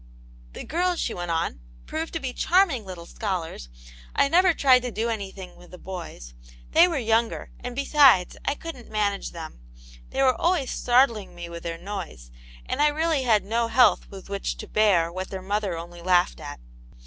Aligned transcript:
"The 0.53 0.63
girls," 0.63 0.99
she 0.99 1.13
went 1.13 1.29
on," 1.29 1.59
proved 1.85 2.11
to 2.13 2.19
be 2.19 2.33
charming 2.33 2.85
little 2.85 3.05
scholars; 3.05 3.69
I 4.15 4.29
never 4.29 4.51
tyied 4.51 4.81
to 4.81 4.89
do 4.91 5.09
anything 5.09 5.55
with 5.57 5.69
the 5.69 5.77
boys; 5.77 6.33
they 6.71 6.87
were 6.87 6.97
younger, 6.97 7.51
and, 7.59 7.75
besides, 7.75 8.35
I 8.43 8.55
couldn't 8.55 8.89
manage 8.89 9.29
them; 9.29 9.59
they 10.09 10.23
were 10.23 10.33
always 10.33 10.71
startling 10.71 11.35
me 11.35 11.49
with 11.49 11.61
their 11.61 11.77
noise, 11.77 12.31
and 12.65 12.81
I 12.81 12.87
really 12.87 13.21
had 13.21 13.45
no 13.45 13.67
health 13.67 14.09
with 14.09 14.27
which 14.27 14.57
to 14.57 14.67
bear 14.67 15.11
what 15.13 15.29
their 15.29 15.39
mother 15.43 15.77
only 15.77 16.01
laughed 16.01 16.39
at. 16.39 16.59